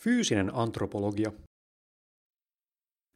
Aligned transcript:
Fyysinen 0.00 0.54
antropologia. 0.54 1.32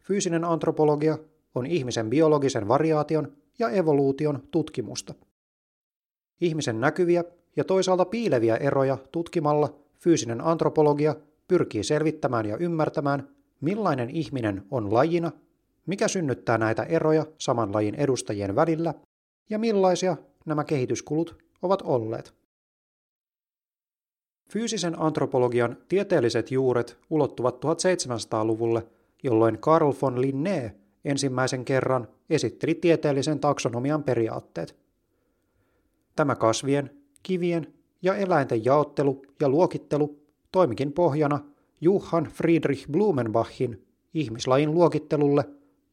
Fyysinen 0.02 0.44
antropologia 0.44 1.18
on 1.54 1.66
ihmisen 1.66 2.10
biologisen 2.10 2.68
variaation 2.68 3.36
ja 3.58 3.70
evoluution 3.70 4.42
tutkimusta. 4.50 5.14
Ihmisen 6.40 6.80
näkyviä 6.80 7.24
ja 7.56 7.64
toisaalta 7.64 8.04
piileviä 8.04 8.56
eroja 8.56 8.98
tutkimalla 9.12 9.74
fyysinen 9.98 10.40
antropologia 10.40 11.16
pyrkii 11.48 11.84
selvittämään 11.84 12.46
ja 12.46 12.56
ymmärtämään, 12.56 13.28
millainen 13.60 14.10
ihminen 14.10 14.62
on 14.70 14.94
lajina, 14.94 15.32
mikä 15.86 16.08
synnyttää 16.08 16.58
näitä 16.58 16.82
eroja 16.82 17.26
saman 17.38 17.72
lajin 17.72 17.94
edustajien 17.94 18.56
välillä 18.56 18.94
ja 19.50 19.58
millaisia 19.58 20.16
nämä 20.46 20.64
kehityskulut 20.64 21.44
ovat 21.62 21.82
olleet. 21.82 22.43
Fyysisen 24.50 25.00
antropologian 25.00 25.76
tieteelliset 25.88 26.50
juuret 26.50 26.98
ulottuvat 27.10 27.64
1700-luvulle, 27.64 28.86
jolloin 29.22 29.58
Carl 29.58 29.92
von 30.02 30.20
Linné 30.20 30.74
ensimmäisen 31.04 31.64
kerran 31.64 32.08
esitteli 32.30 32.74
tieteellisen 32.74 33.40
taksonomian 33.40 34.04
periaatteet. 34.04 34.76
Tämä 36.16 36.36
kasvien, 36.36 36.90
kivien 37.22 37.74
ja 38.02 38.14
eläinten 38.14 38.64
jaottelu 38.64 39.22
ja 39.40 39.48
luokittelu 39.48 40.18
toimikin 40.52 40.92
pohjana 40.92 41.40
Johann 41.80 42.26
Friedrich 42.26 42.90
Blumenbachin 42.90 43.86
ihmislajin 44.14 44.74
luokittelulle, 44.74 45.44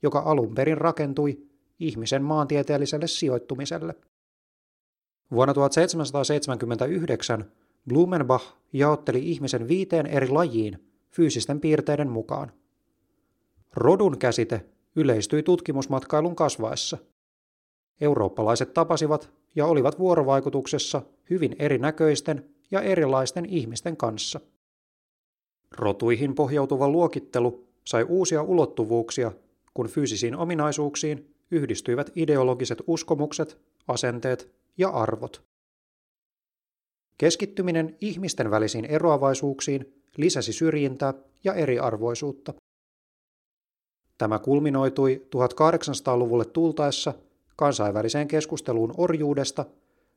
joka 0.03 0.19
alun 0.19 0.55
perin 0.55 0.77
rakentui 0.77 1.47
ihmisen 1.79 2.23
maantieteelliselle 2.23 3.07
sijoittumiselle. 3.07 3.95
Vuonna 5.31 5.53
1779 5.53 7.51
Blumenbach 7.89 8.45
jaotteli 8.73 9.31
ihmisen 9.31 9.67
viiteen 9.67 10.07
eri 10.07 10.29
lajiin 10.29 10.79
fyysisten 11.09 11.59
piirteiden 11.59 12.09
mukaan. 12.09 12.51
Rodun 13.73 14.17
käsite 14.17 14.65
yleistyi 14.95 15.43
tutkimusmatkailun 15.43 16.35
kasvaessa. 16.35 16.97
Eurooppalaiset 18.01 18.73
tapasivat 18.73 19.31
ja 19.55 19.65
olivat 19.65 19.99
vuorovaikutuksessa 19.99 21.01
hyvin 21.29 21.55
erinäköisten 21.59 22.49
ja 22.71 22.81
erilaisten 22.81 23.45
ihmisten 23.45 23.97
kanssa. 23.97 24.39
Rotuihin 25.71 26.35
pohjautuva 26.35 26.89
luokittelu 26.89 27.67
sai 27.85 28.03
uusia 28.03 28.43
ulottuvuuksia, 28.43 29.31
kun 29.73 29.87
fyysisiin 29.87 30.35
ominaisuuksiin 30.35 31.35
yhdistyivät 31.51 32.11
ideologiset 32.15 32.83
uskomukset, 32.87 33.57
asenteet 33.87 34.51
ja 34.77 34.89
arvot. 34.89 35.50
Keskittyminen 37.21 37.97
ihmisten 38.01 38.51
välisiin 38.51 38.85
eroavaisuuksiin 38.85 39.93
lisäsi 40.17 40.53
syrjintää 40.53 41.13
ja 41.43 41.53
eriarvoisuutta. 41.53 42.53
Tämä 44.17 44.39
kulminoitui 44.39 45.27
1800-luvulle 45.35 46.45
tultaessa 46.45 47.13
kansainväliseen 47.55 48.27
keskusteluun 48.27 48.93
orjuudesta 48.97 49.65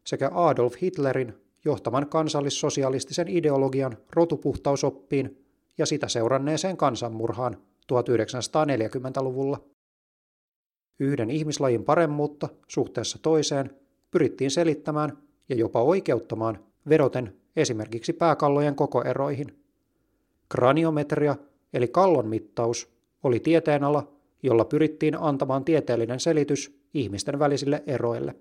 sekä 0.07 0.31
Adolf 0.35 0.75
Hitlerin 0.83 1.35
johtaman 1.65 2.09
kansallissosialistisen 2.09 3.29
ideologian 3.29 3.97
rotupuhtausoppiin 4.11 5.45
ja 5.79 5.87
sitä 5.87 6.09
seuranneeseen 6.09 6.77
kansanmurhaan 6.77 7.57
1940-luvulla. 7.93 9.65
Yhden 10.99 11.31
ihmislajin 11.31 11.85
paremmuutta 11.85 12.49
suhteessa 12.69 13.19
toiseen 13.23 13.71
pyrittiin 14.11 14.51
selittämään 14.51 15.19
ja 15.49 15.57
jopa 15.57 15.83
oikeuttamaan 15.83 16.74
vedoten 16.89 17.37
esimerkiksi 17.57 18.13
pääkallojen 18.13 18.75
kokoeroihin. 18.75 19.65
Kraniometria 20.49 21.37
eli 21.75 21.89
kallon 21.89 22.29
mittaus 22.29 22.95
oli 23.23 23.41
tieteenala, 23.41 24.13
jolla 24.43 24.65
pyrittiin 24.65 25.21
antamaan 25.21 25.65
tieteellinen 25.65 26.21
selitys 26.21 26.81
ihmisten 26.95 27.39
välisille 27.39 27.83
eroille. 27.87 28.35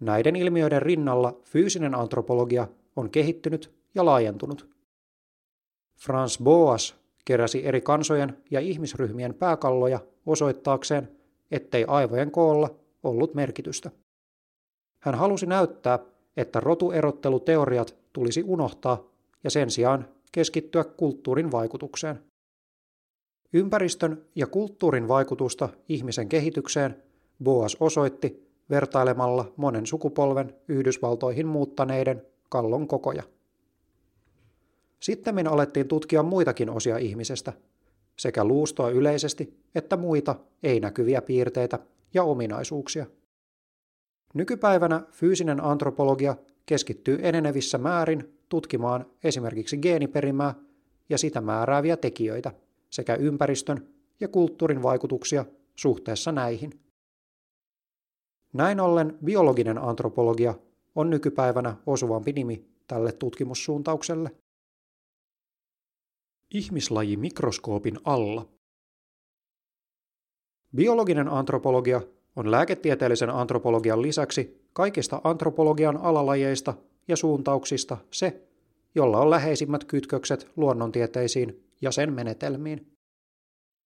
Näiden 0.00 0.36
ilmiöiden 0.36 0.82
rinnalla 0.82 1.40
fyysinen 1.44 1.94
antropologia 1.94 2.68
on 2.96 3.10
kehittynyt 3.10 3.74
ja 3.94 4.04
laajentunut. 4.04 4.70
Franz 6.00 6.38
Boas 6.42 6.96
keräsi 7.24 7.66
eri 7.66 7.80
kansojen 7.80 8.38
ja 8.50 8.60
ihmisryhmien 8.60 9.34
pääkalloja 9.34 10.00
osoittaakseen, 10.26 11.08
ettei 11.50 11.84
aivojen 11.88 12.30
koolla 12.30 12.74
ollut 13.02 13.34
merkitystä. 13.34 13.90
Hän 15.00 15.14
halusi 15.14 15.46
näyttää, 15.46 15.98
että 16.36 16.60
rotuerotteluteoriat 16.60 17.96
tulisi 18.12 18.42
unohtaa 18.46 19.04
ja 19.44 19.50
sen 19.50 19.70
sijaan 19.70 20.08
keskittyä 20.32 20.84
kulttuurin 20.84 21.52
vaikutukseen. 21.52 22.18
Ympäristön 23.52 24.24
ja 24.34 24.46
kulttuurin 24.46 25.08
vaikutusta 25.08 25.68
ihmisen 25.88 26.28
kehitykseen 26.28 27.02
Boas 27.44 27.76
osoitti 27.80 28.52
vertailemalla 28.70 29.52
monen 29.56 29.86
sukupolven 29.86 30.54
Yhdysvaltoihin 30.68 31.46
muuttaneiden 31.46 32.22
kallon 32.48 32.88
kokoja. 32.88 33.22
Sitten 35.00 35.48
alettiin 35.48 35.88
tutkia 35.88 36.22
muitakin 36.22 36.70
osia 36.70 36.98
ihmisestä, 36.98 37.52
sekä 38.16 38.44
luustoa 38.44 38.90
yleisesti 38.90 39.58
että 39.74 39.96
muita 39.96 40.36
ei-näkyviä 40.62 41.22
piirteitä 41.22 41.78
ja 42.14 42.24
ominaisuuksia. 42.24 43.06
Nykypäivänä 44.34 45.02
fyysinen 45.10 45.64
antropologia 45.64 46.36
keskittyy 46.66 47.18
enenevissä 47.22 47.78
määrin 47.78 48.38
tutkimaan 48.48 49.06
esimerkiksi 49.24 49.76
geeniperimää 49.76 50.54
ja 51.08 51.18
sitä 51.18 51.40
määrääviä 51.40 51.96
tekijöitä 51.96 52.52
sekä 52.90 53.14
ympäristön 53.14 53.88
ja 54.20 54.28
kulttuurin 54.28 54.82
vaikutuksia 54.82 55.44
suhteessa 55.76 56.32
näihin. 56.32 56.80
Näin 58.52 58.80
ollen 58.80 59.18
biologinen 59.24 59.78
antropologia 59.78 60.54
on 60.94 61.10
nykypäivänä 61.10 61.76
osuvampi 61.86 62.32
nimi 62.32 62.66
tälle 62.86 63.12
tutkimussuuntaukselle. 63.12 64.30
Ihmislaji 66.50 67.16
mikroskoopin 67.16 67.98
alla. 68.04 68.48
Biologinen 70.76 71.28
antropologia 71.28 72.00
on 72.36 72.50
lääketieteellisen 72.50 73.30
antropologian 73.30 74.02
lisäksi 74.02 74.62
kaikista 74.72 75.20
antropologian 75.24 75.96
alalajeista 75.96 76.74
ja 77.08 77.16
suuntauksista 77.16 77.96
se, 78.10 78.42
jolla 78.94 79.20
on 79.20 79.30
läheisimmät 79.30 79.84
kytkökset 79.84 80.48
luonnontieteisiin 80.56 81.64
ja 81.80 81.90
sen 81.90 82.12
menetelmiin. 82.12 82.86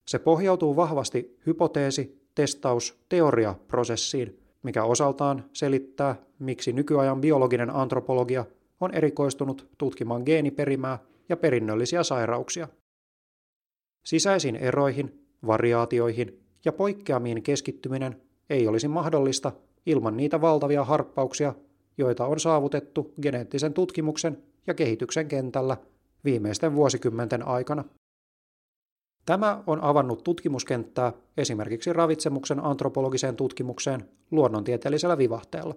Se 0.07 0.19
pohjautuu 0.19 0.77
vahvasti 0.77 1.39
hypoteesi, 1.47 2.29
testaus, 2.35 3.01
teoriaprosessiin, 3.09 4.41
mikä 4.63 4.85
osaltaan 4.85 5.45
selittää, 5.53 6.17
miksi 6.39 6.73
nykyajan 6.73 7.21
biologinen 7.21 7.71
antropologia 7.71 8.45
on 8.81 8.95
erikoistunut 8.95 9.69
tutkimaan 9.79 10.23
geeniperimää 10.27 10.99
ja 11.29 11.37
perinnöllisiä 11.37 12.03
sairauksia. 12.03 12.69
Sisäisiin 14.05 14.57
eroihin, 14.57 15.27
variaatioihin 15.47 16.41
ja 16.65 16.73
poikkeamiin 16.73 17.43
keskittyminen 17.43 18.23
ei 18.51 18.69
olisi 18.69 18.89
mahdollista 18.89 19.53
ilman 19.87 20.17
niitä 20.17 20.41
valtavia 20.41 20.85
harppauksia, 20.85 21.55
joita 21.99 22.27
on 22.27 22.41
saavutettu 22.41 23.15
geneettisen 23.23 23.75
tutkimuksen 23.75 24.43
ja 24.67 24.75
kehityksen 24.75 25.29
kentällä 25.29 25.77
viimeisten 26.25 26.75
vuosikymmenten 26.75 27.47
aikana. 27.47 27.85
Tämä 29.27 29.63
on 29.67 29.81
avannut 29.81 30.25
tutkimuskenttää 30.25 31.13
esimerkiksi 31.37 31.93
ravitsemuksen 31.93 32.65
antropologiseen 32.65 33.37
tutkimukseen 33.37 34.09
luonnontieteellisellä 34.31 35.19
vivahteella. 35.19 35.75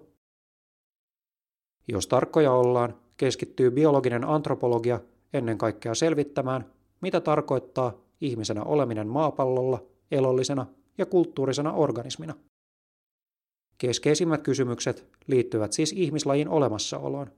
Jos 1.88 2.06
tarkkoja 2.06 2.52
ollaan, 2.52 2.94
keskittyy 3.16 3.70
biologinen 3.70 4.24
antropologia 4.24 5.00
ennen 5.32 5.58
kaikkea 5.58 5.94
selvittämään, 5.94 6.64
mitä 7.00 7.20
tarkoittaa 7.20 7.92
ihmisenä 8.20 8.62
oleminen 8.62 9.08
maapallolla, 9.08 9.82
elollisena 10.10 10.66
ja 10.98 11.06
kulttuurisena 11.06 11.72
organismina. 11.72 12.34
Keskeisimmät 13.80 14.42
kysymykset 14.42 15.08
liittyvät 15.26 15.72
siis 15.72 15.92
ihmislajin 15.92 16.48
olemassaoloon, 16.48 17.32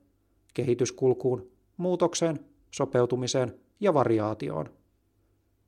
kehityskulkuun, 0.53 1.51
muutokseen, 1.77 2.39
sopeutumiseen 2.71 3.59
ja 3.79 3.93
variaatioon. 3.93 4.69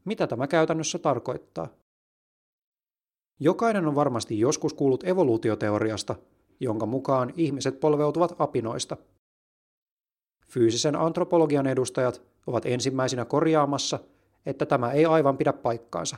Mitä 0.06 0.28
tämä 0.28 0.48
käytännössä 0.48 1.00
tarkoittaa? 1.00 1.68
Jokainen 3.40 3.88
on 3.88 3.96
varmasti 3.96 4.40
joskus 4.40 4.74
kuullut 4.74 5.04
evoluutioteoriasta, 5.04 6.16
jonka 6.60 6.86
mukaan 6.86 7.34
ihmiset 7.36 7.80
polveutuvat 7.80 8.36
apinoista. 8.40 8.98
Fyysisen 10.48 10.96
antropologian 10.96 11.68
edustajat 11.68 12.22
ovat 12.48 12.66
ensimmäisinä 12.66 13.26
korjaamassa, 13.26 14.00
että 14.46 14.66
tämä 14.66 14.92
ei 14.92 15.06
aivan 15.06 15.38
pidä 15.38 15.54
paikkaansa. 15.54 16.18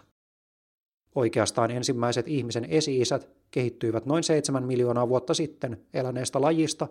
Oikeastaan 1.17 1.71
ensimmäiset 1.71 2.27
ihmisen 2.27 2.65
esi-isät 2.69 3.29
kehittyivät 3.51 4.05
noin 4.05 4.23
7 4.23 4.63
miljoonaa 4.63 5.09
vuotta 5.09 5.33
sitten 5.33 5.81
eläneestä 5.93 6.41
lajista, 6.41 6.87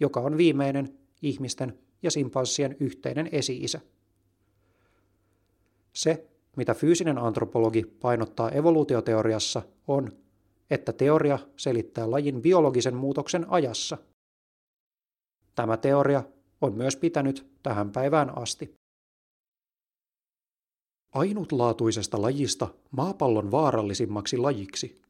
joka 0.00 0.20
on 0.20 0.36
viimeinen 0.36 0.98
ihmisten 1.22 1.78
ja 2.02 2.10
simpanssien 2.10 2.76
yhteinen 2.80 3.28
esi-isä. 3.32 3.80
Se, 5.92 6.26
mitä 6.56 6.74
fyysinen 6.74 7.18
antropologi 7.18 7.82
painottaa 7.82 8.50
evoluutioteoriassa, 8.50 9.62
on, 9.88 10.12
että 10.70 10.92
teoria 10.92 11.38
selittää 11.56 12.10
lajin 12.10 12.42
biologisen 12.42 12.96
muutoksen 12.96 13.46
ajassa. 13.48 13.98
Tämä 15.54 15.76
teoria 15.76 16.22
on 16.60 16.74
myös 16.74 16.96
pitänyt 16.96 17.46
tähän 17.62 17.92
päivään 17.92 18.38
asti. 18.38 18.79
Ainutlaatuisesta 21.12 22.22
lajista 22.22 22.68
maapallon 22.90 23.50
vaarallisimmaksi 23.50 24.36
lajiksi. 24.36 25.02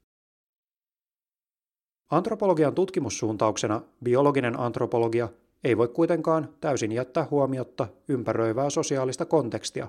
Antropologian 2.11 2.75
tutkimussuuntauksena 2.75 3.83
biologinen 4.05 4.61
antropologia 4.61 5.29
ei 5.65 5.77
voi 5.77 5.89
kuitenkaan 5.89 6.55
täysin 6.61 6.93
jättää 6.93 7.29
huomiotta 7.31 7.89
ympäröivää 8.09 8.71
sosiaalista 8.71 9.25
kontekstia, 9.25 9.89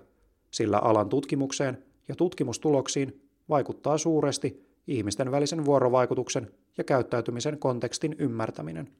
sillä 0.52 0.78
alan 0.78 1.10
tutkimukseen 1.10 1.84
ja 2.08 2.16
tutkimustuloksiin 2.16 3.30
vaikuttaa 3.50 3.98
suuresti 3.98 4.66
ihmisten 4.88 5.32
välisen 5.32 5.66
vuorovaikutuksen 5.66 6.52
ja 6.78 6.84
käyttäytymisen 6.84 7.60
kontekstin 7.60 8.16
ymmärtäminen. 8.20 8.92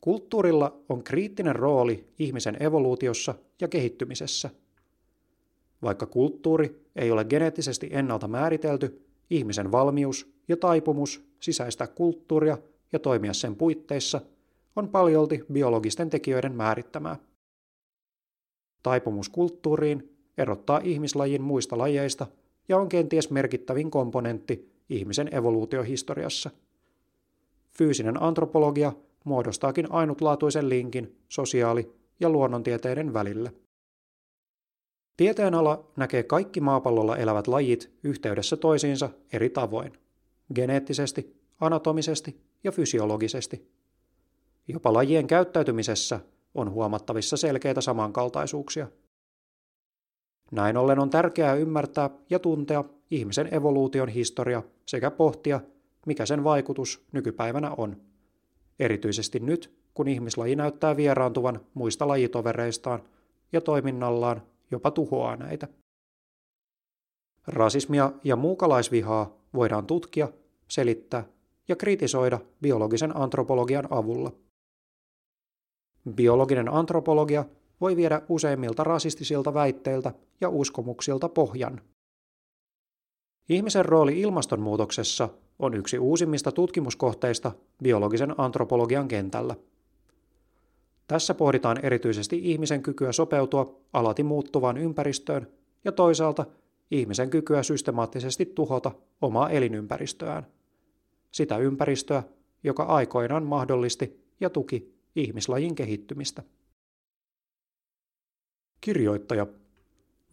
Kulttuurilla 0.00 0.80
on 0.88 1.04
kriittinen 1.04 1.56
rooli 1.56 2.08
ihmisen 2.18 2.62
evoluutiossa 2.62 3.34
ja 3.60 3.68
kehittymisessä. 3.68 4.50
Vaikka 5.82 6.06
kulttuuri 6.06 6.86
ei 6.96 7.10
ole 7.10 7.24
geneettisesti 7.24 7.88
ennalta 7.92 8.28
määritelty, 8.28 9.06
ihmisen 9.30 9.72
valmius 9.72 10.32
ja 10.48 10.56
taipumus 10.56 11.24
sisäistää 11.40 11.86
kulttuuria 11.86 12.58
ja 12.92 12.98
toimia 12.98 13.32
sen 13.32 13.56
puitteissa 13.56 14.20
on 14.76 14.88
paljolti 14.88 15.44
biologisten 15.52 16.10
tekijöiden 16.10 16.54
määrittämää. 16.54 17.16
Taipumus 18.82 19.28
kulttuuriin 19.28 20.16
erottaa 20.38 20.80
ihmislajin 20.84 21.42
muista 21.42 21.78
lajeista 21.78 22.26
ja 22.68 22.78
on 22.78 22.88
kenties 22.88 23.30
merkittävin 23.30 23.90
komponentti 23.90 24.72
ihmisen 24.88 25.34
evoluutiohistoriassa. 25.34 26.50
Fyysinen 27.70 28.22
antropologia 28.22 28.92
muodostaakin 29.24 29.92
ainutlaatuisen 29.92 30.68
linkin 30.68 31.16
sosiaali- 31.28 31.92
ja 32.20 32.30
luonnontieteiden 32.30 33.14
välille. 33.14 33.52
Tieteenala 35.16 35.92
näkee 35.96 36.22
kaikki 36.22 36.60
maapallolla 36.60 37.16
elävät 37.16 37.46
lajit 37.46 37.90
yhteydessä 38.02 38.56
toisiinsa 38.56 39.10
eri 39.32 39.50
tavoin, 39.50 39.92
geneettisesti, 40.54 41.36
anatomisesti 41.60 42.40
ja 42.64 42.72
fysiologisesti. 42.72 43.68
Jopa 44.68 44.92
lajien 44.92 45.26
käyttäytymisessä 45.26 46.20
on 46.54 46.70
huomattavissa 46.70 47.36
selkeitä 47.36 47.80
samankaltaisuuksia. 47.80 48.88
Näin 50.50 50.76
ollen 50.76 50.98
on 50.98 51.10
tärkeää 51.10 51.54
ymmärtää 51.54 52.10
ja 52.30 52.38
tuntea 52.38 52.84
ihmisen 53.10 53.54
evoluution 53.54 54.08
historia 54.08 54.62
sekä 54.86 55.10
pohtia, 55.10 55.60
mikä 56.06 56.26
sen 56.26 56.44
vaikutus 56.44 57.06
nykypäivänä 57.12 57.70
on. 57.76 57.96
Erityisesti 58.78 59.40
nyt, 59.40 59.76
kun 59.94 60.08
ihmislaji 60.08 60.56
näyttää 60.56 60.96
vieraantuvan 60.96 61.60
muista 61.74 62.08
lajitovereistaan 62.08 63.02
ja 63.52 63.60
toiminnallaan 63.60 64.42
jopa 64.72 64.90
tuhoaa 64.90 65.36
näitä. 65.36 65.68
Rasismia 67.46 68.12
ja 68.24 68.36
muukalaisvihaa 68.36 69.36
voidaan 69.54 69.86
tutkia, 69.86 70.28
selittää 70.68 71.24
ja 71.68 71.76
kritisoida 71.76 72.38
biologisen 72.62 73.16
antropologian 73.16 73.88
avulla. 73.90 74.32
Biologinen 76.14 76.68
antropologia 76.68 77.44
voi 77.80 77.96
viedä 77.96 78.22
useimmilta 78.28 78.84
rasistisilta 78.84 79.54
väitteiltä 79.54 80.14
ja 80.40 80.48
uskomuksilta 80.48 81.28
pohjan. 81.28 81.80
Ihmisen 83.48 83.84
rooli 83.84 84.20
ilmastonmuutoksessa 84.20 85.28
on 85.58 85.74
yksi 85.74 85.98
uusimmista 85.98 86.52
tutkimuskohteista 86.52 87.52
biologisen 87.82 88.40
antropologian 88.40 89.08
kentällä. 89.08 89.56
Tässä 91.06 91.34
pohditaan 91.34 91.84
erityisesti 91.84 92.40
ihmisen 92.42 92.82
kykyä 92.82 93.12
sopeutua 93.12 93.80
alati 93.92 94.22
muuttuvaan 94.22 94.76
ympäristöön 94.76 95.46
ja 95.84 95.92
toisaalta 95.92 96.46
ihmisen 96.90 97.30
kykyä 97.30 97.62
systemaattisesti 97.62 98.46
tuhota 98.46 98.92
omaa 99.20 99.50
elinympäristöään. 99.50 100.46
Sitä 101.32 101.58
ympäristöä, 101.58 102.22
joka 102.64 102.82
aikoinaan 102.82 103.42
mahdollisti 103.42 104.20
ja 104.40 104.50
tuki 104.50 104.94
ihmislajin 105.16 105.74
kehittymistä. 105.74 106.42
Kirjoittaja 108.80 109.46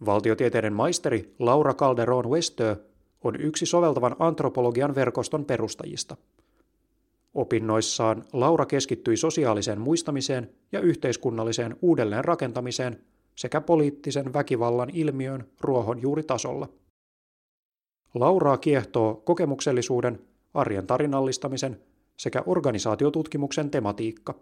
Valtiotieteiden 0.06 0.72
maisteri 0.72 1.34
Laura 1.38 1.74
Calderon 1.74 2.30
Westö 2.30 2.76
on 3.24 3.40
yksi 3.40 3.66
soveltavan 3.66 4.16
antropologian 4.18 4.94
verkoston 4.94 5.44
perustajista. 5.44 6.16
Opinnoissaan 7.34 8.24
Laura 8.32 8.66
keskittyi 8.66 9.16
sosiaaliseen 9.16 9.80
muistamiseen 9.80 10.50
ja 10.72 10.80
yhteiskunnalliseen 10.80 11.76
uudelleenrakentamiseen 11.82 13.04
sekä 13.36 13.60
poliittisen 13.60 14.32
väkivallan 14.32 14.90
ilmiöön 14.90 15.48
ruohonjuuritasolla. 15.60 16.68
Lauraa 18.14 18.58
kiehtoo 18.58 19.14
kokemuksellisuuden, 19.14 20.20
arjen 20.54 20.86
tarinallistamisen 20.86 21.80
sekä 22.16 22.42
organisaatiotutkimuksen 22.46 23.70
tematiikka. 23.70 24.34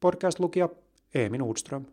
Podcast-lukija 0.00 0.68
Eemin 1.14 1.42
Udström. 1.42 1.84